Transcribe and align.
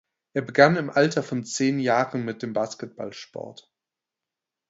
Er 0.33 0.41
begann 0.41 0.77
im 0.77 0.89
Alter 0.89 1.21
von 1.21 1.43
zehn 1.43 1.77
Jahren 1.79 2.25
mit 2.25 2.41
dem 2.41 2.53
Basketballsport. 2.53 3.71